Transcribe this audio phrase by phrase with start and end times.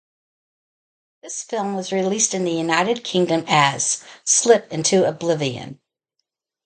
[1.21, 5.79] This film was released in the United Kingdom as "Slip Into Oblivion".